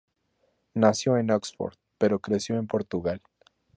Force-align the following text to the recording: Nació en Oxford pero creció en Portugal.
Nació 0.73 1.15
en 1.17 1.29
Oxford 1.29 1.75
pero 1.99 2.17
creció 2.21 2.57
en 2.57 2.65
Portugal. 2.65 3.21